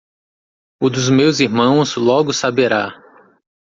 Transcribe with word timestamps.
O 0.81 0.89
dos 0.89 1.11
meus 1.11 1.39
irmãos 1.39 1.95
logo 1.95 2.33
saberá. 2.33 2.99